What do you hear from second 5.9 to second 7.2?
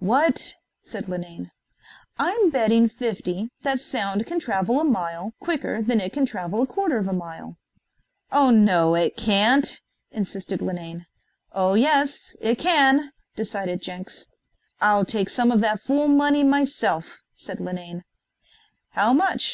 it can travel a quarter of a